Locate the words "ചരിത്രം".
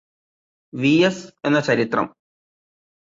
1.59-2.07